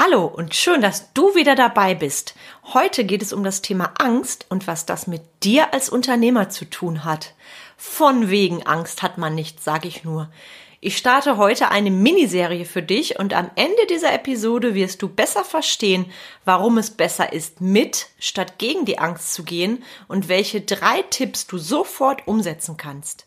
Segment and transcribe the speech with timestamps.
[0.00, 2.36] Hallo und schön, dass du wieder dabei bist.
[2.72, 6.66] Heute geht es um das Thema Angst und was das mit dir als Unternehmer zu
[6.66, 7.34] tun hat.
[7.76, 10.30] Von wegen Angst hat man nicht, sage ich nur.
[10.78, 15.42] Ich starte heute eine Miniserie für dich und am Ende dieser Episode wirst du besser
[15.42, 16.06] verstehen,
[16.44, 21.48] warum es besser ist, mit statt gegen die Angst zu gehen und welche drei Tipps
[21.48, 23.26] du sofort umsetzen kannst.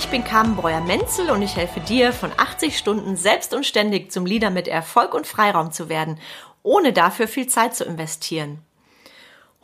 [0.00, 4.24] Ich bin Carmen Breuer-Menzel und ich helfe dir, von 80 Stunden selbst und ständig zum
[4.24, 6.18] Leader mit Erfolg und Freiraum zu werden,
[6.62, 8.62] ohne dafür viel Zeit zu investieren.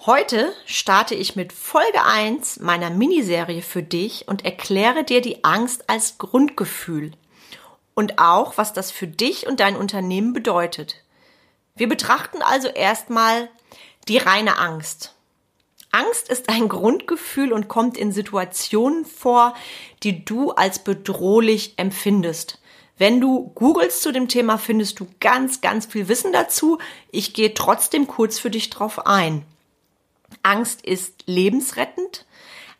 [0.04, 5.88] Heute starte ich mit Folge 1 meiner Miniserie für dich und erkläre dir die Angst
[5.88, 7.12] als Grundgefühl
[7.94, 10.96] und auch, was das für dich und dein Unternehmen bedeutet.
[11.76, 13.48] Wir betrachten also erstmal
[14.06, 15.15] die reine Angst.
[15.96, 19.54] Angst ist ein Grundgefühl und kommt in Situationen vor,
[20.02, 22.58] die du als bedrohlich empfindest.
[22.98, 26.78] Wenn du googelst zu dem Thema, findest du ganz, ganz viel Wissen dazu.
[27.12, 29.46] Ich gehe trotzdem kurz für dich drauf ein.
[30.42, 32.26] Angst ist lebensrettend.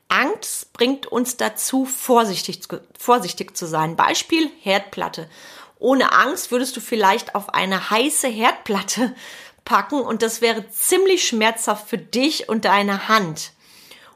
[0.09, 2.61] Angst bringt uns dazu, vorsichtig,
[2.99, 3.97] vorsichtig zu sein.
[3.97, 5.31] Beispiel Herdplatte.
[5.79, 9.15] Ohne Angst würdest du vielleicht auf eine heiße Herdplatte
[9.67, 13.53] packen und das wäre ziemlich schmerzhaft für dich und deine Hand.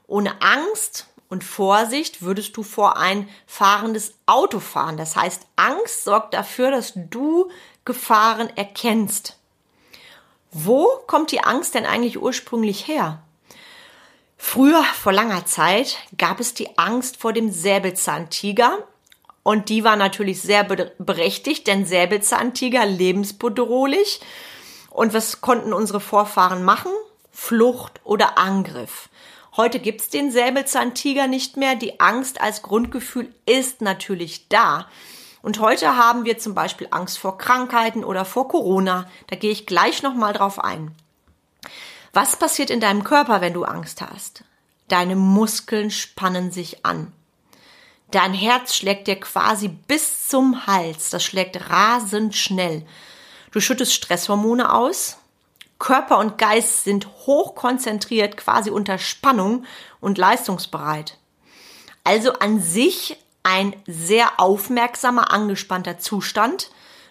[0.06, 4.96] Ohne Angst und Vorsicht würdest du vor ein fahrendes Auto fahren.
[4.96, 7.50] Das heißt, Angst sorgt dafür, dass du
[7.84, 9.36] Gefahren erkennst.
[10.50, 13.22] Wo kommt die Angst denn eigentlich ursprünglich her?
[14.36, 18.78] Früher, vor langer Zeit, gab es die Angst vor dem Säbelzahntiger.
[19.42, 24.20] Und die war natürlich sehr berechtigt, denn Säbelzahntiger lebensbedrohlich.
[25.00, 26.92] Und was konnten unsere Vorfahren machen?
[27.32, 29.08] Flucht oder Angriff.
[29.56, 31.74] Heute gibt's den Säbelzahntiger nicht mehr.
[31.74, 34.88] Die Angst als Grundgefühl ist natürlich da.
[35.40, 39.08] Und heute haben wir zum Beispiel Angst vor Krankheiten oder vor Corona.
[39.28, 40.94] Da gehe ich gleich nochmal drauf ein.
[42.12, 44.44] Was passiert in deinem Körper, wenn du Angst hast?
[44.88, 47.10] Deine Muskeln spannen sich an.
[48.10, 51.08] Dein Herz schlägt dir quasi bis zum Hals.
[51.08, 52.84] Das schlägt rasend schnell.
[53.50, 55.16] Du schüttest Stresshormone aus.
[55.78, 59.64] Körper und Geist sind hochkonzentriert, quasi unter Spannung
[60.00, 61.16] und leistungsbereit.
[62.04, 66.70] Also an sich ein sehr aufmerksamer, angespannter Zustand,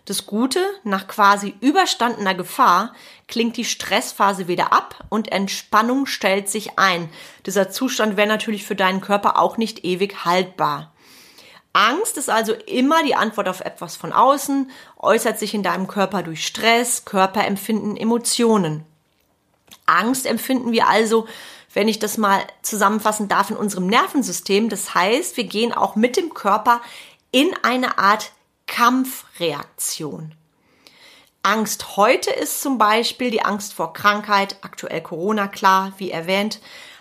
[0.10, 2.94] das Gute, nach quasi überstandener Gefahr
[3.28, 7.10] klingt die Stressphase wieder ab und Entspannung stellt sich ein.
[7.46, 10.92] Dieser Zustand wäre natürlich für deinen Körper auch nicht ewig haltbar.
[11.74, 16.24] Angst ist also immer die Antwort auf etwas von außen, äußert sich in deinem Körper
[16.24, 18.86] durch Stress, Körperempfinden, Emotionen.
[19.86, 21.28] Angst empfinden wir also,
[21.74, 24.70] wenn ich das mal zusammenfassen darf, in unserem Nervensystem.
[24.70, 26.82] Das heißt, wir gehen auch mit dem Körper
[27.32, 28.32] in eine Art
[28.66, 30.34] Kampfreaktion.
[31.44, 36.60] Angst heute ist zum Beispiel die Angst vor Krankheit, aktuell Corona klar, wie erwähnt,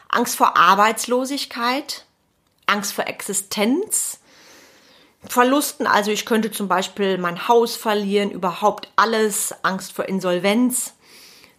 [0.08, 2.04] Angst vor Arbeitslosigkeit,
[2.66, 4.20] Angst vor Existenz,
[5.24, 10.94] Verlusten, also ich könnte zum Beispiel mein Haus verlieren, überhaupt alles, Angst vor Insolvenz,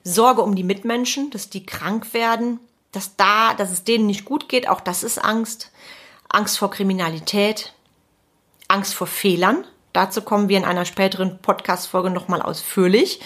[0.03, 2.59] Sorge um die Mitmenschen, dass die krank werden,
[2.91, 5.71] dass da, dass es denen nicht gut geht, auch das ist Angst,
[6.29, 7.73] Angst vor Kriminalität,
[8.67, 13.19] Angst vor Fehlern, Dazu kommen wir in einer späteren Podcast-Folge nochmal ausführlich.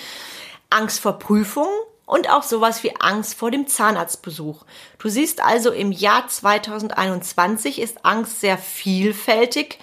[0.69, 1.73] Angst vor Prüfungen
[2.05, 4.63] und auch sowas wie Angst vor dem Zahnarztbesuch.
[4.97, 9.77] Du siehst also, im Jahr 2021 ist Angst sehr vielfältig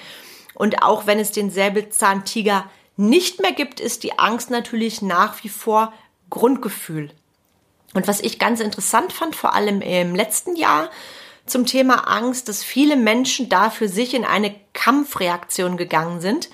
[0.61, 2.67] und auch wenn es den Säbelzahntiger
[2.99, 5.91] nicht mehr gibt, ist die Angst natürlich nach wie vor
[6.29, 7.13] Grundgefühl.
[7.95, 10.91] Und was ich ganz interessant fand, vor allem im letzten Jahr,
[11.47, 16.51] zum Thema Angst, dass viele Menschen da für sich in eine Kampfreaktion gegangen sind.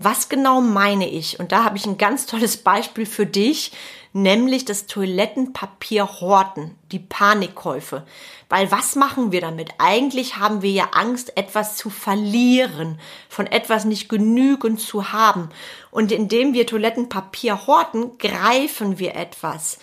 [0.00, 1.38] Was genau meine ich?
[1.38, 3.70] Und da habe ich ein ganz tolles Beispiel für dich,
[4.14, 8.06] nämlich das Toilettenpapier horten, die Panikkäufe.
[8.48, 9.70] Weil was machen wir damit?
[9.78, 15.48] Eigentlich haben wir ja Angst, etwas zu verlieren, von etwas nicht genügend zu haben.
[15.90, 19.78] Und indem wir Toilettenpapier horten, greifen wir etwas.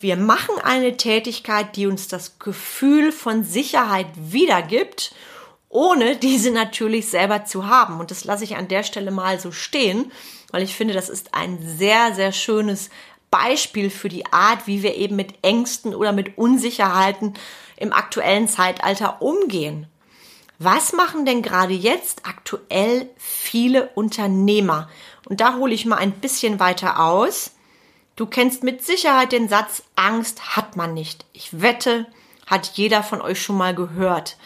[0.00, 5.14] Wir machen eine Tätigkeit, die uns das Gefühl von Sicherheit wiedergibt,
[5.68, 8.00] ohne diese natürlich selber zu haben.
[8.00, 10.10] Und das lasse ich an der Stelle mal so stehen,
[10.50, 12.88] weil ich finde, das ist ein sehr, sehr schönes
[13.38, 17.34] Beispiel für die Art, wie wir eben mit Ängsten oder mit Unsicherheiten
[17.76, 19.86] im aktuellen Zeitalter umgehen.
[20.58, 24.88] Was machen denn gerade jetzt aktuell viele Unternehmer?
[25.28, 27.52] Und da hole ich mal ein bisschen weiter aus.
[28.14, 31.26] Du kennst mit Sicherheit den Satz, Angst hat man nicht.
[31.34, 32.06] Ich wette,
[32.46, 34.38] hat jeder von euch schon mal gehört.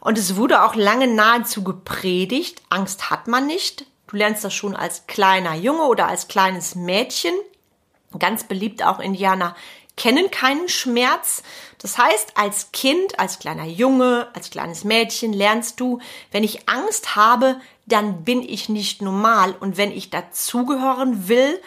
[0.00, 3.86] Und es wurde auch lange nahezu gepredigt, Angst hat man nicht.
[4.08, 7.32] Du lernst das schon als kleiner Junge oder als kleines Mädchen.
[8.18, 9.54] Ganz beliebt auch Indianer
[9.96, 11.42] kennen keinen Schmerz.
[11.78, 16.00] Das heißt, als Kind, als kleiner Junge, als kleines Mädchen lernst du,
[16.30, 19.54] wenn ich Angst habe, dann bin ich nicht normal.
[19.60, 21.60] Und wenn ich dazugehören will,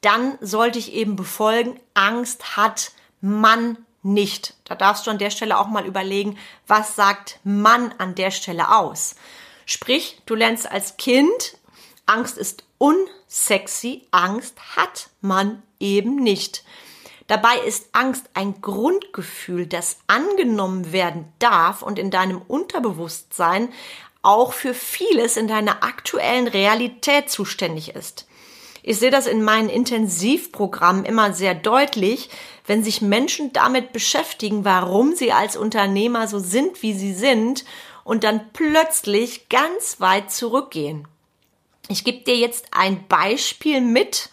[0.00, 4.54] dann sollte ich eben befolgen, Angst hat man nicht.
[4.64, 8.76] Da darfst du an der Stelle auch mal überlegen, was sagt man an der Stelle
[8.76, 9.14] aus.
[9.64, 11.56] Sprich, du lernst als Kind,
[12.04, 12.64] Angst ist
[13.32, 16.64] unsexy, Angst hat man eben nicht.
[17.28, 23.72] Dabei ist Angst ein Grundgefühl, das angenommen werden darf und in deinem Unterbewusstsein
[24.20, 28.26] auch für vieles in deiner aktuellen Realität zuständig ist.
[28.82, 32.28] Ich sehe das in meinen Intensivprogrammen immer sehr deutlich,
[32.66, 37.64] wenn sich Menschen damit beschäftigen, warum sie als Unternehmer so sind, wie sie sind
[38.04, 41.08] und dann plötzlich ganz weit zurückgehen.
[41.88, 44.30] Ich gebe dir jetzt ein Beispiel mit,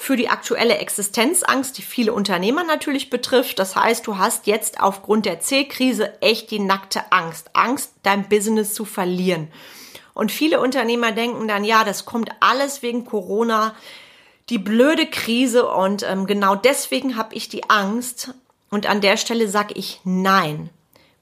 [0.00, 3.58] für die aktuelle Existenzangst, die viele Unternehmer natürlich betrifft.
[3.58, 7.50] Das heißt, du hast jetzt aufgrund der C-Krise echt die nackte Angst.
[7.52, 9.48] Angst, dein Business zu verlieren.
[10.14, 13.74] Und viele Unternehmer denken dann, ja, das kommt alles wegen Corona,
[14.48, 18.32] die blöde Krise und ähm, genau deswegen habe ich die Angst.
[18.70, 20.70] Und an der Stelle sage ich nein.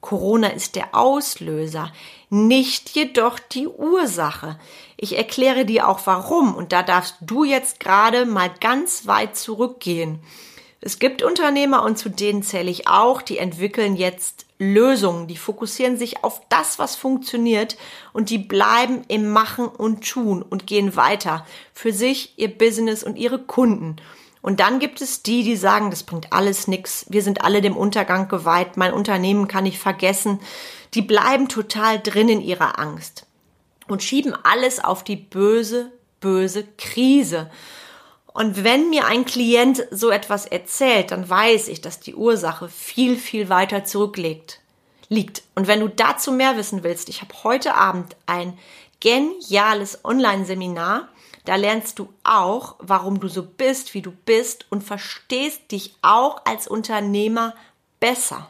[0.00, 1.92] Corona ist der Auslöser,
[2.30, 4.58] nicht jedoch die Ursache.
[4.96, 10.20] Ich erkläre dir auch warum und da darfst du jetzt gerade mal ganz weit zurückgehen.
[10.80, 15.96] Es gibt Unternehmer und zu denen zähle ich auch, die entwickeln jetzt Lösungen, die fokussieren
[15.96, 17.76] sich auf das, was funktioniert
[18.12, 23.16] und die bleiben im Machen und Tun und gehen weiter für sich, ihr Business und
[23.16, 23.96] ihre Kunden.
[24.48, 27.04] Und dann gibt es die, die sagen, das bringt alles nix.
[27.10, 28.78] Wir sind alle dem Untergang geweiht.
[28.78, 30.40] Mein Unternehmen kann ich vergessen.
[30.94, 33.26] Die bleiben total drin in ihrer Angst
[33.88, 37.50] und schieben alles auf die böse, böse Krise.
[38.32, 43.18] Und wenn mir ein Klient so etwas erzählt, dann weiß ich, dass die Ursache viel,
[43.18, 44.60] viel weiter zurückliegt.
[45.10, 45.42] Liegt.
[45.56, 48.58] Und wenn du dazu mehr wissen willst, ich habe heute Abend ein
[49.00, 51.10] geniales Online-Seminar
[51.48, 56.42] da lernst du auch, warum du so bist, wie du bist und verstehst dich auch
[56.44, 57.54] als Unternehmer
[58.00, 58.48] besser.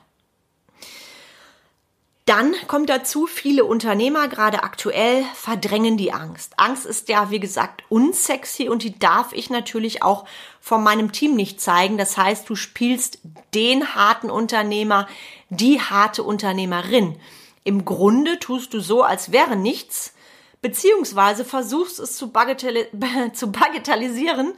[2.25, 6.55] Dann kommt dazu, viele Unternehmer, gerade aktuell, verdrängen die Angst.
[6.56, 10.25] Angst ist ja, wie gesagt, unsexy und die darf ich natürlich auch
[10.61, 11.99] von meinem Team nicht zeigen.
[11.99, 13.21] Das heißt, du spielst
[13.55, 15.06] den harten Unternehmer,
[15.50, 17.15] die harte Unternehmerin.
[17.62, 20.15] Im Grunde tust du so, als wäre nichts,
[20.62, 22.87] beziehungsweise versuchst es zu, bagatelli
[23.32, 24.55] zu bagatellisieren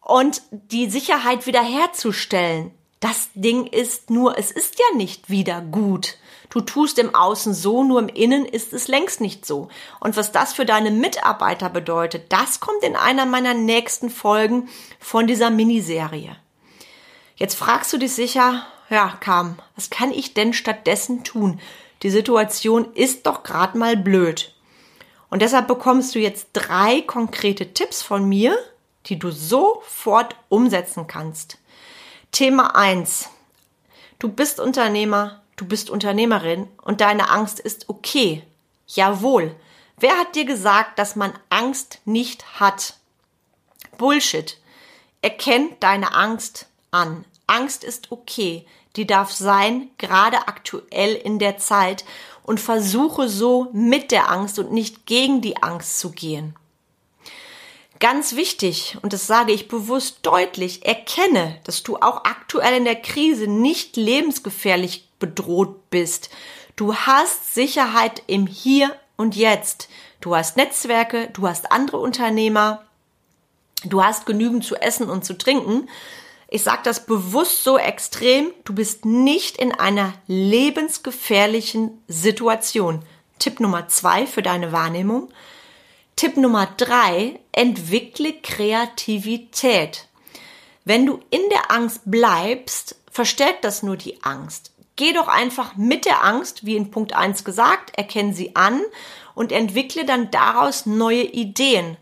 [0.00, 2.72] und die Sicherheit wiederherzustellen.
[3.00, 6.18] Das Ding ist nur, es ist ja nicht wieder gut.
[6.50, 9.68] Du tust im Außen so, nur im Innen ist es längst nicht so.
[10.00, 14.68] Und was das für deine Mitarbeiter bedeutet, das kommt in einer meiner nächsten Folgen
[14.98, 16.36] von dieser Miniserie.
[17.36, 21.60] Jetzt fragst du dich sicher, ja, Kam, was kann ich denn stattdessen tun?
[22.02, 24.52] Die Situation ist doch gerade mal blöd.
[25.30, 28.58] Und deshalb bekommst du jetzt drei konkrete Tipps von mir,
[29.06, 31.58] die du sofort umsetzen kannst.
[32.32, 33.30] Thema eins:
[34.18, 38.42] Du bist Unternehmer, du bist Unternehmerin und deine Angst ist okay.
[38.86, 39.54] Jawohl.
[39.98, 42.94] Wer hat dir gesagt, dass man Angst nicht hat?
[43.98, 44.58] Bullshit.
[45.22, 47.24] Erkenn deine Angst an.
[47.46, 48.66] Angst ist okay.
[48.96, 52.04] Die darf sein, gerade aktuell in der Zeit
[52.50, 56.56] und versuche so mit der Angst und nicht gegen die Angst zu gehen.
[58.00, 62.96] Ganz wichtig, und das sage ich bewusst deutlich, erkenne, dass du auch aktuell in der
[62.96, 66.30] Krise nicht lebensgefährlich bedroht bist.
[66.74, 69.88] Du hast Sicherheit im Hier und Jetzt.
[70.20, 72.84] Du hast Netzwerke, du hast andere Unternehmer,
[73.84, 75.88] du hast genügend zu essen und zu trinken.
[76.52, 83.02] Ich sage das bewusst so extrem, du bist nicht in einer lebensgefährlichen Situation.
[83.38, 85.28] Tipp Nummer zwei für deine Wahrnehmung.
[86.16, 90.08] Tipp Nummer drei, entwickle Kreativität.
[90.84, 94.72] Wenn du in der Angst bleibst, verstärkt das nur die Angst.
[94.96, 98.82] Geh doch einfach mit der Angst, wie in Punkt eins gesagt, erkenne sie an
[99.36, 101.96] und entwickle dann daraus neue Ideen.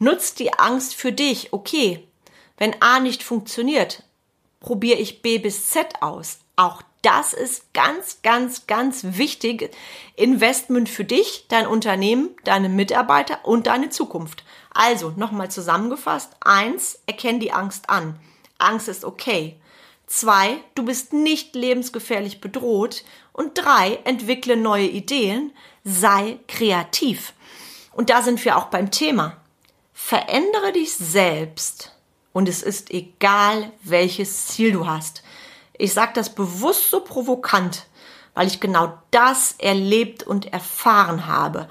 [0.00, 1.52] Nutz die Angst für dich.
[1.52, 2.07] Okay,
[2.58, 4.02] Wenn A nicht funktioniert,
[4.60, 6.40] probiere ich B bis Z aus.
[6.56, 9.70] Auch das ist ganz, ganz, ganz wichtig.
[10.16, 14.44] Investment für dich, dein Unternehmen, deine Mitarbeiter und deine Zukunft.
[14.72, 16.32] Also, nochmal zusammengefasst.
[16.40, 18.18] Eins, erkenn die Angst an.
[18.58, 19.60] Angst ist okay.
[20.06, 23.04] Zwei, du bist nicht lebensgefährlich bedroht.
[23.32, 25.52] Und drei, entwickle neue Ideen.
[25.84, 27.34] Sei kreativ.
[27.92, 29.36] Und da sind wir auch beim Thema.
[29.92, 31.97] Verändere dich selbst.
[32.32, 35.22] Und es ist egal, welches Ziel du hast.
[35.76, 37.86] Ich sage das bewusst so provokant,
[38.34, 41.68] weil ich genau das erlebt und erfahren habe.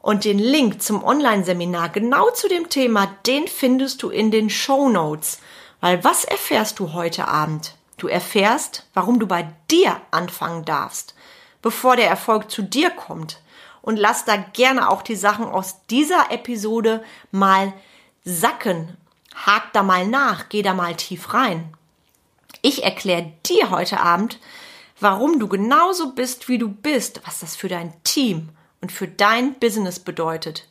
[0.00, 4.88] Und den Link zum Online-Seminar genau zu dem Thema, den findest du in den Show
[4.88, 5.38] Notes.
[5.80, 7.76] Weil was erfährst du heute Abend?
[7.98, 11.14] Du erfährst, warum du bei dir anfangen darfst,
[11.60, 13.40] bevor der Erfolg zu dir kommt.
[13.80, 17.72] Und lass da gerne auch die Sachen aus dieser Episode mal
[18.24, 18.96] sacken.
[19.34, 21.74] Hak da mal nach, geh da mal tief rein.
[22.60, 24.38] Ich erkläre dir heute Abend,
[25.00, 29.54] warum du genauso bist, wie du bist, was das für dein Team und für dein
[29.54, 30.68] Business bedeutet.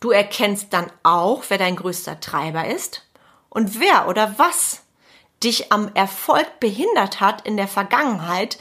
[0.00, 3.06] Du erkennst dann auch, wer dein größter Treiber ist
[3.48, 4.82] und wer oder was
[5.42, 8.58] dich am Erfolg behindert hat in der Vergangenheit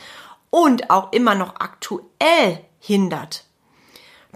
[0.49, 3.45] und auch immer noch aktuell hindert.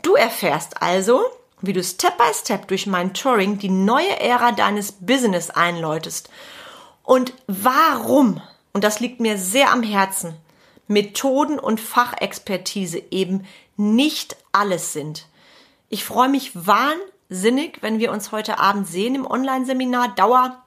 [0.01, 1.24] Du erfährst also,
[1.63, 6.29] wie du Step by Step durch mein Touring die neue Ära deines Business einläutest
[7.03, 8.41] und warum,
[8.74, 10.36] und das liegt mir sehr am Herzen,
[10.88, 13.46] Methoden und Fachexpertise eben
[13.77, 15.27] nicht alles sind.
[15.89, 20.15] Ich freue mich wahnsinnig, wenn wir uns heute Abend sehen im Online-Seminar.
[20.15, 20.62] Dauer,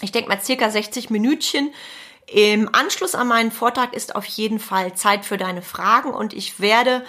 [0.00, 1.72] ich denke mal circa 60 Minütchen.
[2.26, 6.60] Im Anschluss an meinen Vortrag ist auf jeden Fall Zeit für deine Fragen und ich
[6.60, 7.04] werde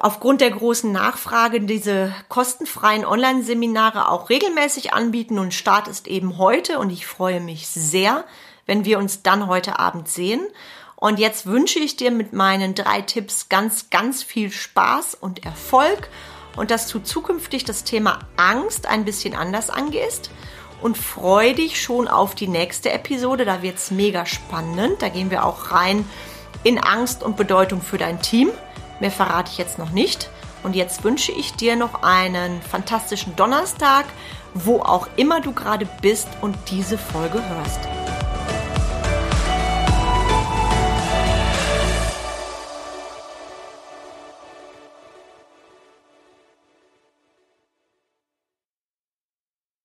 [0.00, 6.78] aufgrund der großen Nachfrage diese kostenfreien Online-Seminare auch regelmäßig anbieten und Start ist eben heute
[6.78, 8.24] und ich freue mich sehr,
[8.66, 10.46] wenn wir uns dann heute Abend sehen.
[10.96, 16.08] Und jetzt wünsche ich dir mit meinen drei Tipps ganz, ganz viel Spaß und Erfolg
[16.56, 20.30] und dass du zukünftig das Thema Angst ein bisschen anders angehst
[20.82, 23.44] und freue dich schon auf die nächste Episode.
[23.44, 25.00] Da wird's mega spannend.
[25.00, 26.04] Da gehen wir auch rein
[26.64, 28.50] in Angst und Bedeutung für dein Team.
[29.00, 30.30] Mehr verrate ich jetzt noch nicht.
[30.62, 34.06] Und jetzt wünsche ich dir noch einen fantastischen Donnerstag,
[34.54, 38.07] wo auch immer du gerade bist und diese Folge hörst.